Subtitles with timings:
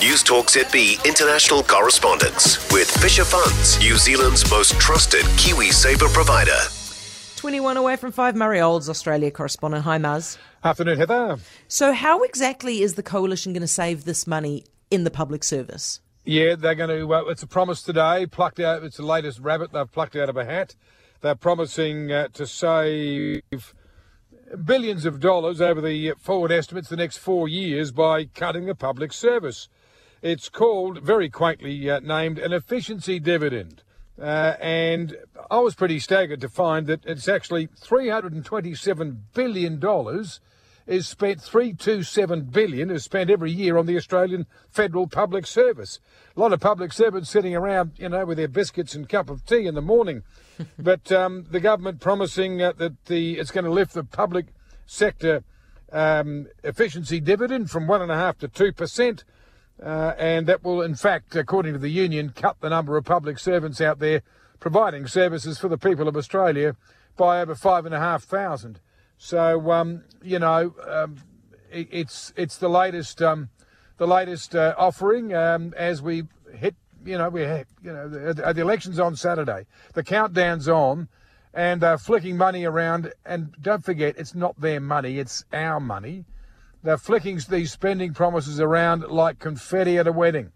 [0.00, 6.56] News Talk ZB international correspondence with Fisher Funds, New Zealand's most trusted KiwiSaver provider.
[7.34, 9.82] 21 away from 5, Murray Olds, Australia correspondent.
[9.82, 10.38] Hi, Muzz.
[10.62, 11.38] Afternoon, Heather.
[11.66, 15.98] So, how exactly is the coalition going to save this money in the public service?
[16.24, 17.12] Yeah, they're going to.
[17.12, 18.84] Uh, it's a promise today, plucked out.
[18.84, 20.76] It's the latest rabbit they've plucked out of a hat.
[21.22, 23.74] They're promising uh, to save
[24.64, 29.12] billions of dollars over the forward estimates the next four years by cutting the public
[29.12, 29.68] service.
[30.22, 33.82] It's called, very quaintly uh, named, an efficiency dividend.
[34.20, 35.16] Uh, and
[35.50, 39.80] I was pretty staggered to find that it's actually $327 billion
[40.88, 46.00] is spent 327 billion is spent every year on the Australian federal public service.
[46.34, 49.44] A lot of public servants sitting around, you know, with their biscuits and cup of
[49.44, 50.22] tea in the morning.
[50.78, 54.46] but um, the government promising uh, that the it's going to lift the public
[54.86, 55.44] sector
[55.92, 59.24] um, efficiency dividend from one and a half to two percent.
[59.82, 63.38] Uh, and that will, in fact, according to the union, cut the number of public
[63.38, 64.22] servants out there
[64.60, 66.74] providing services for the people of Australia
[67.16, 68.80] by over five and a half thousand.
[69.18, 71.16] So um, you know, um,
[71.70, 73.50] it, it's it's the latest um,
[73.98, 76.74] the latest uh, offering um, as we hit.
[77.04, 79.66] You know, we you know the, the election's on Saturday.
[79.94, 81.08] The countdown's on,
[81.54, 83.12] and they're flicking money around.
[83.24, 86.24] And don't forget, it's not their money; it's our money.
[86.82, 90.52] They're flicking these spending promises around like confetti at a wedding,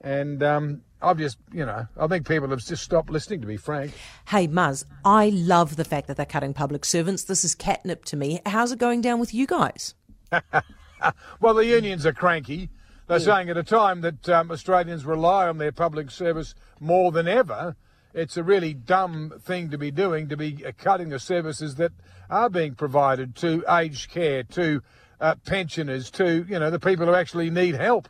[0.00, 3.56] and um, I've just, you know, I think people have just stopped listening, to be
[3.56, 3.92] frank.
[4.28, 7.24] Hey, Muzz, I love the fact that they're cutting public servants.
[7.24, 8.40] This is catnip to me.
[8.46, 9.94] How's it going down with you guys?
[11.40, 12.70] well, the unions are cranky.
[13.08, 13.24] They're yeah.
[13.24, 17.76] saying at a time that um, Australians rely on their public service more than ever,
[18.14, 21.92] it's a really dumb thing to be doing, to be uh, cutting the services that
[22.30, 24.82] are being provided to aged care, to
[25.22, 28.08] uh, pensioners, to, you know, the people who actually need help.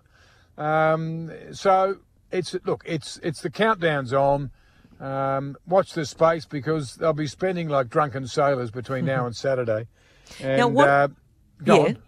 [0.58, 1.98] Um, so
[2.32, 4.50] it's look, it's it's the countdown's on.
[4.98, 9.86] Um, watch this space because they'll be spending like drunken sailors between now and Saturday.
[10.40, 10.88] And, now what?
[10.88, 11.08] Uh,
[11.64, 11.74] yeah.
[11.74, 11.98] On.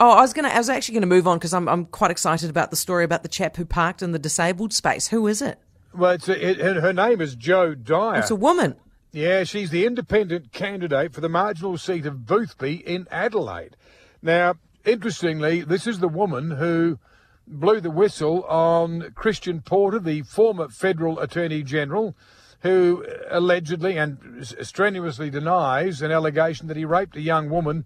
[0.00, 0.48] Oh, I was gonna.
[0.48, 3.04] I was actually going to move on because I'm I'm quite excited about the story
[3.04, 5.08] about the chap who parked in the disabled space.
[5.08, 5.58] Who is it?
[5.92, 8.20] Well, it's a, it, her name is Jo Dyer.
[8.20, 8.76] It's a woman.
[9.12, 13.76] Yeah, she's the independent candidate for the marginal seat of Boothby in Adelaide.
[14.24, 14.54] Now,
[14.86, 16.98] interestingly, this is the woman who
[17.46, 22.16] blew the whistle on Christian Porter, the former federal attorney general,
[22.60, 27.84] who allegedly and strenuously denies an allegation that he raped a young woman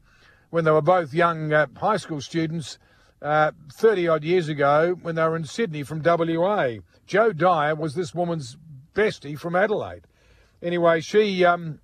[0.51, 2.79] when they were both young uh, high school students
[3.21, 6.75] uh, 30 odd years ago when they were in Sydney from WA.
[7.05, 8.57] Jo Dyer was this woman's
[8.95, 10.07] bestie from Adelaide.
[10.63, 11.81] Anyway, she um,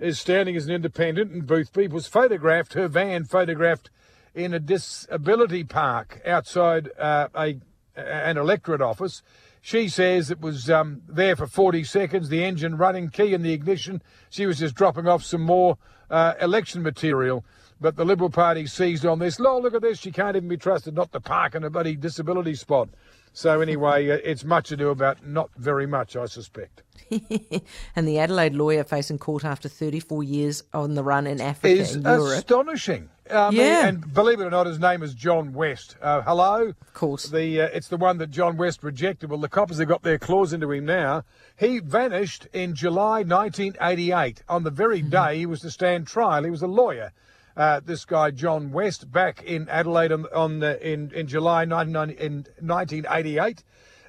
[0.00, 3.90] is standing as an independent, and Boothby was photographed, her van photographed
[4.34, 7.58] in a disability park outside uh, a
[7.96, 9.22] an electorate office.
[9.60, 13.52] She says it was um, there for 40 seconds, the engine running, key in the
[13.52, 14.02] ignition.
[14.30, 15.76] She was just dropping off some more
[16.08, 17.44] uh, election material.
[17.80, 19.40] But the Liberal Party seized on this.
[19.40, 19.98] Oh, look at this.
[19.98, 22.90] She can't even be trusted not to park in a bloody disability spot.
[23.32, 26.82] So, anyway, uh, it's much ado about not very much, I suspect.
[27.96, 31.96] and the Adelaide lawyer facing court after 34 years on the run in Africa is
[31.96, 33.08] astonishing.
[33.30, 33.86] Um, yeah.
[33.86, 35.96] And believe it or not, his name is John West.
[36.02, 36.68] Uh, hello?
[36.68, 37.28] Of course.
[37.28, 39.30] The uh, It's the one that John West rejected.
[39.30, 41.24] Well, the coppers have got their claws into him now.
[41.56, 44.42] He vanished in July 1988.
[44.48, 45.10] On the very mm-hmm.
[45.10, 47.12] day he was to stand trial, he was a lawyer.
[47.56, 53.64] Uh, this guy John West back in Adelaide on, on uh, in in July 1988.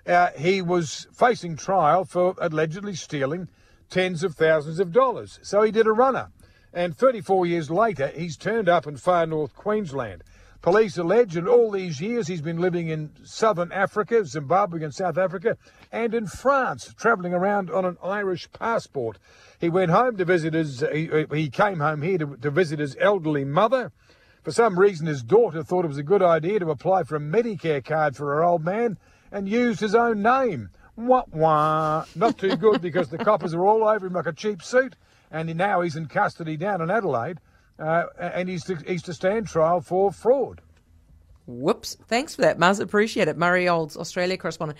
[0.05, 3.47] Uh, he was facing trial for allegedly stealing
[3.89, 5.39] tens of thousands of dollars.
[5.43, 6.31] So he did a runner.
[6.73, 10.23] And 34 years later, he's turned up in far north Queensland.
[10.61, 15.17] Police allege that all these years he's been living in southern Africa, Zimbabwe and South
[15.17, 15.57] Africa,
[15.91, 19.17] and in France, travelling around on an Irish passport.
[19.59, 22.95] He went home to visit his, he, he came home here to, to visit his
[22.99, 23.91] elderly mother.
[24.43, 27.19] For some reason, his daughter thought it was a good idea to apply for a
[27.19, 28.97] Medicare card for her old man
[29.31, 30.69] and used his own name.
[30.95, 32.05] Wah wah.
[32.15, 34.95] Not too good because the coppers are all over him like a cheap suit
[35.31, 37.39] and now he's in custody down in Adelaide,
[37.81, 40.61] uh, and he's to, he's to stand trial for fraud.
[41.47, 41.97] Whoops.
[42.07, 42.79] Thanks for that, Muzz.
[42.79, 43.37] Appreciate it.
[43.37, 44.79] Murray Olds, Australia correspondent.